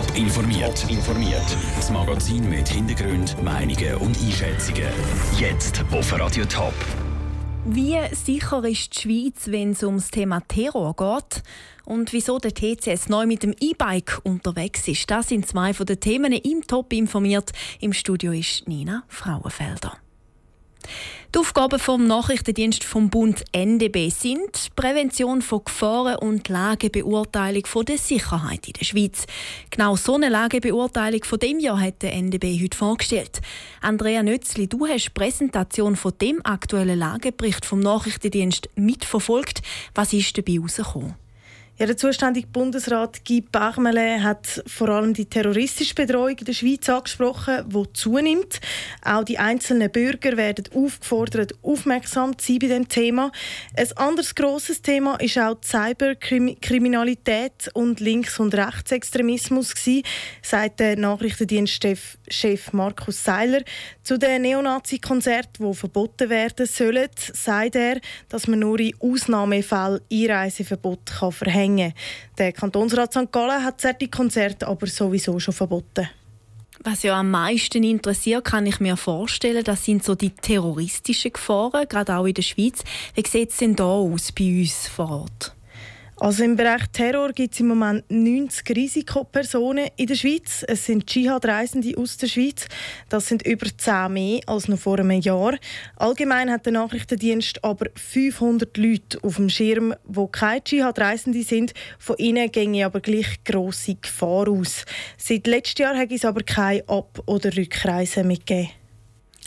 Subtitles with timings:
[0.00, 0.90] Top informiert.
[0.90, 1.44] informiert.
[1.76, 4.88] Das Magazin mit Hintergrund, Meinungen und Einschätzungen.
[5.38, 6.72] Jetzt auf Radio Top.
[7.66, 11.42] Wie sicher ist die Schweiz, wenn es ums Thema Terror geht?
[11.84, 16.00] Und wieso der TCS neu mit dem E-Bike unterwegs ist, das sind zwei von den
[16.00, 17.52] Themen im Top informiert.
[17.80, 19.98] Im Studio ist Nina Frauenfelder.
[21.32, 27.98] Die Aufgaben vom Nachrichtendienst vom Bund NDB sind Prävention von Gefahren und Lagebeurteilung von der
[27.98, 29.26] Sicherheit in der Schweiz.
[29.70, 33.40] Genau so eine Lagebeurteilung von dem Jahr hat der NDB heute vorgestellt.
[33.80, 39.62] Andrea Nötzli, du hast die Präsentation von dem aktuellen Lagebericht vom Nachrichtendienst mitverfolgt.
[39.94, 41.14] Was ist dabei herausgekommen?
[41.80, 46.86] Ja, der zuständige Bundesrat Guy Parmelin hat vor allem die terroristische Bedrohung in der Schweiz
[46.90, 48.60] angesprochen, die zunimmt.
[49.02, 53.32] Auch die einzelnen Bürger werden aufgefordert, aufmerksam zu sein bei dem Thema.
[53.74, 60.02] Ein anderes grosses Thema ist auch die Cyberkriminalität und Links- und Rechtsextremismus gewesen,
[60.42, 60.96] sagt der
[62.30, 63.62] Nachrichtendienstchef Markus Seiler.
[64.02, 71.10] Zu den Neonazi-Konzerten, die verboten werden sollen, sagt er, dass man nur in Ausnahmefällen Einreiseverbot
[71.30, 72.02] verhängen kann.
[72.38, 73.32] Der Kantonsrat St.
[73.32, 76.08] Gallen hat solche Konzerte aber sowieso schon verboten.
[76.82, 81.86] Was ja am meisten interessiert, kann ich mir vorstellen, das sind so die terroristischen Gefahren,
[81.86, 82.82] gerade auch in der Schweiz.
[83.14, 85.54] Wie sieht es denn da aus bei uns vor Ort?
[86.20, 90.62] Also im Bereich Terror gibt es im Moment 90 Risikopersonen in der Schweiz.
[90.68, 92.66] Es sind Dschihad-Reisende aus der Schweiz.
[93.08, 95.54] Das sind über 10 mehr als noch vor einem Jahr.
[95.96, 101.72] Allgemein hat der Nachrichtendienst aber 500 Leute auf dem Schirm, die keine Dschihad-Reisende sind.
[101.98, 104.84] Von ihnen ginge aber gleich grosse Gefahr aus.
[105.16, 108.79] Seit letztem Jahr hat es aber keine Ab- oder Rückreise mitgegeben.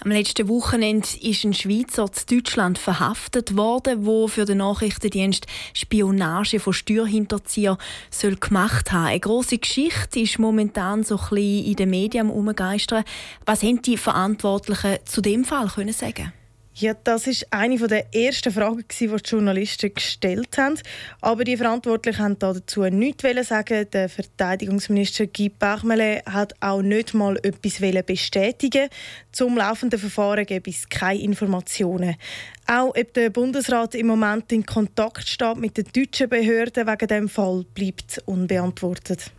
[0.02, 6.60] Am letzten Wochenende ist ein Schweizer zu Deutschland verhaftet worden, wo für den Nachrichtendienst Spionage
[6.60, 7.78] von Steuerhinterziehern
[8.10, 9.06] soll gemacht haben.
[9.06, 13.06] Eine große Geschichte ist momentan so ein bisschen in den Medien umgeistert.
[13.46, 16.34] Was haben die Verantwortlichen zu dem Fall können sagen?
[16.76, 20.80] Ja, das ist eine der ersten Fragen, die die Journalisten gestellt haben.
[21.22, 23.86] Aber die Verantwortlichen haben dazu nichts sagen.
[23.92, 28.90] Der Verteidigungsminister Guy Parmelin hat auch nicht mal etwas bestätigen.
[29.32, 32.16] Zum laufenden Verfahren gibt es keine Informationen.
[32.66, 37.30] Auch ob der Bundesrat im Moment in Kontakt steht mit den deutschen Behörden wegen dem
[37.30, 39.32] Fall, bleibt unbeantwortet.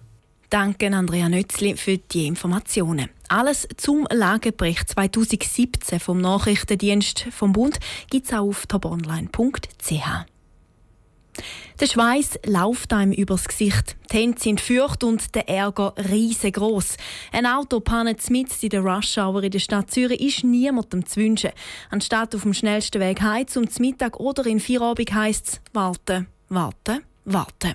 [0.54, 3.10] Danke Andrea Nötzli für die Informationen.
[3.26, 9.90] Alles zum Lagebericht 2017 vom Nachrichtendienst vom Bund gibt es auch auf tobonline.ch.
[11.80, 13.96] Der Schweiß läuft einem übers Gesicht.
[14.12, 16.98] Die Hände sind fürcht und der Ärger riesengroß.
[17.32, 21.50] Ein Autopanne mitten in der Rush Hour in der Stadt Zürich ist niemandem zu wünschen.
[21.90, 27.02] Anstatt auf dem schnellsten Weg heim zum Mittag oder in Feierabend heisst es warten, warten,
[27.24, 27.74] warten.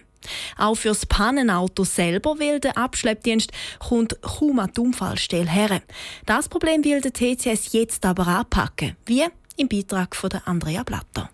[0.57, 5.81] Auch fürs Pannenauto selber will der Abschleppdienst kommt kaum an die Unfallstelle her.
[6.25, 8.95] Das Problem will der TCS jetzt aber anpacken.
[9.05, 9.25] Wie?
[9.57, 11.29] Im Beitrag von Andrea Blatter.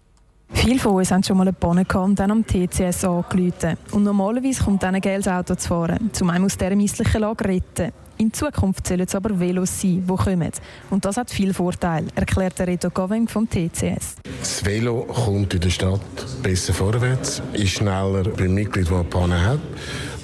[0.50, 3.78] Viele von uns haben schon mal eine Panne und dann am TCS angerufen.
[3.92, 7.44] Und normalerweise kommt dann ein gelbes Auto zu fahren, um einen aus dieser misslichen Lage
[7.44, 8.05] zu retten.
[8.18, 10.52] In Zukunft sollen es aber Velos sein, die kommen.
[10.90, 14.16] Und das hat viel Vorteil, erklärt der Reto Goving vom TCS.
[14.40, 16.00] Das Velo kommt in der Stadt
[16.42, 19.60] besser vorwärts, ist schneller beim Mitglied, der eine Panne hat.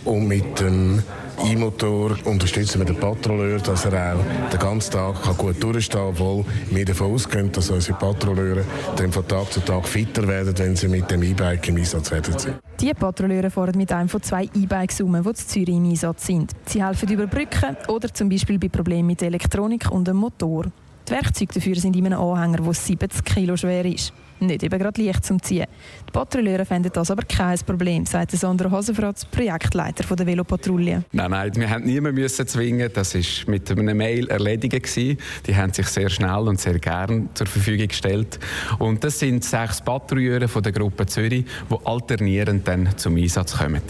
[0.06, 1.04] Und mit dem
[1.46, 6.10] E-Motor unterstützen wir den Patrouilleur, dass er auch den ganzen Tag kann gut durchstehen kann,
[6.10, 8.64] obwohl wir davon ausgehen, dass unsere Patrouilleure
[8.96, 12.36] dann von Tag zu Tag fitter werden, wenn sie mit dem E-Bike im Einsatz werden.
[12.80, 16.52] Die Patrouilleure fahren mit einem von zwei E-Bikes um, die in Zürich im Einsatz sind.
[16.66, 20.66] Sie helfen überbrücken oder zum Beispiel bei Problemen mit Elektronik und dem Motor.
[21.12, 25.04] Die Werkzeuge dafür sind in einem Anhänger, der 70 Kilo schwer ist nicht eben gerade
[25.04, 25.68] leicht zum Ziehen.
[26.08, 31.04] Die Patrouilleure fänden das aber kein Problem, sagt Sandro Hosenfratz, Projektleiter der Velopatrouille.
[31.12, 32.90] Nein, nein, wir haben niemanden zwingen.
[32.94, 34.96] Das war mit einer Mail erledigt.
[34.96, 35.18] Die
[35.56, 38.40] haben sich sehr schnell und sehr gern zur Verfügung gestellt.
[38.80, 43.82] Und das sind sechs Patrouilleure von der Gruppe Zürich, die alternierend dann zum Einsatz kommen.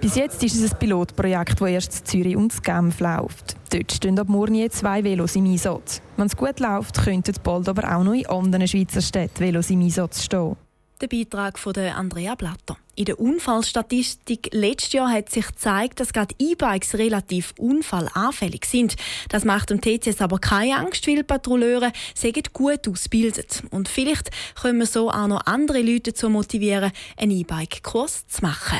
[0.00, 3.56] Bis jetzt ist es ein Pilotprojekt, das erst in Zürich und in Genf läuft.
[3.68, 6.00] Dort stehen ab morgen je zwei Velos im Einsatz.
[6.16, 9.82] Wenn es gut läuft, könnten bald aber auch noch in anderen Schweizer Städten Velos im
[9.82, 10.56] Einsatz stehen.
[11.02, 12.78] Der Beitrag von Andrea Blatter.
[12.94, 18.96] In der Unfallstatistik letztes Jahr hat sich gezeigt, dass gerade E-Bikes relativ unfallanfällig sind.
[19.28, 23.62] Das macht dem TCS aber keine Angst, weil Patrouilleure sind gut ausgebildet.
[23.70, 24.30] Und vielleicht
[24.60, 28.78] können wir so auch noch andere Leute dazu motivieren, einen E-Bike-Kurs zu machen.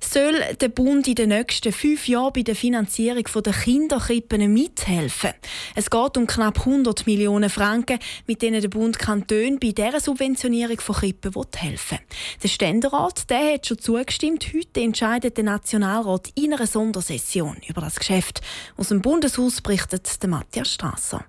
[0.00, 5.32] Soll der Bund in den nächsten fünf Jahren bei der Finanzierung der Kinderkrippen mithelfen?
[5.74, 10.80] Es geht um knapp 100 Millionen Franken, mit denen der Bund Kanton bei dieser Subventionierung
[10.80, 12.18] von Krippen helfen will.
[12.42, 14.46] Der Ständerat der hat schon zugestimmt.
[14.54, 18.40] Heute entscheidet der Nationalrat in einer Sondersession über das Geschäft.
[18.76, 21.24] Aus dem Bundeshaus berichtet Matthias Strasser.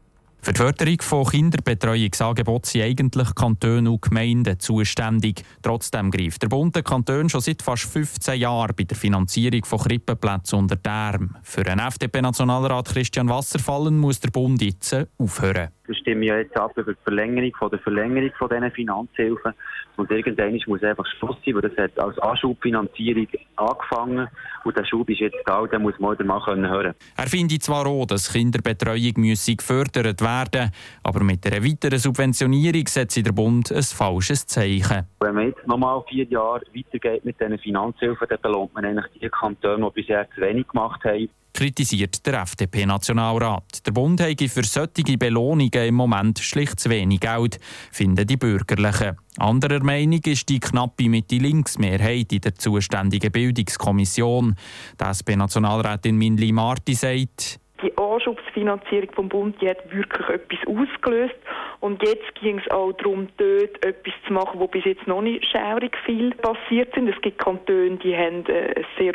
[0.48, 5.44] Für die Förderung von Kinderbetreuungsangeboten sind eigentlich Kantone und Gemeinden zuständig.
[5.62, 9.80] Trotzdem greift der Bund den Kanton schon seit fast 15 Jahren bei der Finanzierung von
[9.80, 11.32] Krippenplätzen unter die Arme.
[11.44, 15.68] Für den FDP-Nationalrat Christian Wasserfallen muss der Bund jetzt aufhören.
[15.88, 19.54] Wir stimmen ja jetzt ab über die Verlängerung von der Verlängerung von diesen Finanzhilfen.
[19.96, 24.28] Und irgendwann muss einfach Schluss sein, weil das hat als Anschubfinanzierung angefangen
[24.64, 27.88] und der Schub ist jetzt da, den muss man wieder mal hören Er findet zwar
[27.88, 30.72] auch, dass Kinderbetreuung müsse gefördert werden
[31.04, 35.08] aber mit einer weiteren Subventionierung setzt der Bund ein falsches Zeichen.
[35.20, 39.30] Wenn man jetzt nochmal vier Jahre weitergeht mit diesen Finanzhilfen, dann belohnt man eigentlich die
[39.30, 43.88] Kantone, die bisher zu wenig gemacht haben kritisiert der FDP-Nationalrat.
[43.88, 47.58] Der Bund habe für solche Belohnungen im Moment schlicht zu wenig Geld,
[47.92, 49.18] finden die Bürgerlichen.
[49.40, 54.56] Anderer Meinung ist die knappe Mitte-Links-Mehrheit in der zuständigen Bildungskommission.
[55.02, 61.36] Die SP-Nationalrätin Minli Marti sagt, die Anschubsfinanzierung vom Bund die hat wirklich etwas ausgelöst.
[61.80, 65.46] Und jetzt ging es auch darum, dort etwas zu machen, wo bis jetzt noch nicht
[65.46, 67.08] schaurig viel passiert sind.
[67.08, 69.14] Es gibt Kantone, die haben äh, ein sehr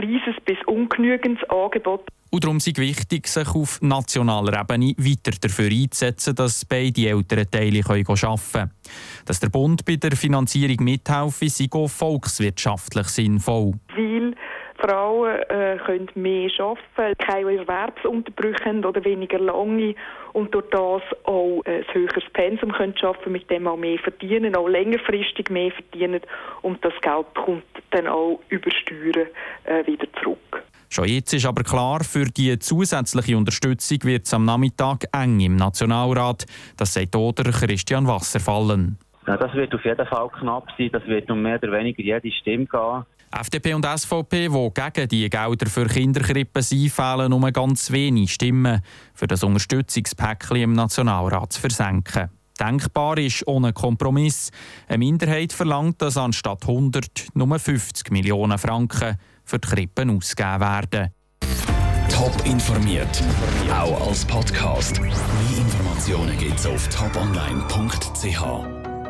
[0.00, 2.08] kleines bis ungenügendes Angebot.
[2.32, 7.50] Und darum ist es wichtig, sich auf nationaler Ebene weiter dafür einzusetzen, dass beide älteren
[7.50, 8.70] Teile arbeiten können.
[9.24, 13.72] Dass der Bund bei der Finanzierung mithelfen, ist auch volkswirtschaftlich sinnvoll.
[14.80, 19.94] Frauen äh, können mehr arbeiten, keine Erwerbsunterbrüche oder weniger lange
[20.32, 24.68] und durch das auch ein höheres Pensum können schaffen, mit dem auch mehr verdienen, auch
[24.68, 26.20] längerfristig mehr verdienen
[26.62, 29.28] und das Geld kommt dann auch über Steuern
[29.64, 30.62] äh, wieder zurück.
[30.92, 35.54] Schon jetzt ist aber klar, für die zusätzliche Unterstützung wird es am Nachmittag eng im
[35.54, 36.46] Nationalrat.
[36.76, 38.98] Das sagt oder Christian Wasserfallen.
[39.26, 40.90] Ja, das wird auf jeden Fall knapp sein.
[40.92, 43.04] Das wird um mehr oder weniger jede Stimme gehen.
[43.32, 48.82] FDP und SVP, die gegen die Gelder für Kinderkrippen sind, fehlen nur ganz wenig Stimmen,
[49.14, 52.30] für das Unterstützungspäckchen im Nationalrat zu versenken.
[52.58, 54.50] Denkbar ist ohne Kompromiss.
[54.88, 61.14] Eine Minderheit verlangt, dass anstatt 100 nur 50 Millionen Franken für die Krippen ausgegeben werden.
[62.10, 63.22] Top informiert,
[63.72, 65.00] auch als Podcast.
[65.00, 65.10] Mehr
[65.56, 68.79] Informationen gibt es auf toponline.ch.